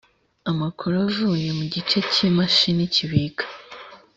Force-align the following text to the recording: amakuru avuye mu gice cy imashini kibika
amakuru 0.51 0.93
avuye 1.07 1.47
mu 1.57 1.65
gice 1.73 1.97
cy 2.11 2.19
imashini 2.29 2.83
kibika 2.93 3.45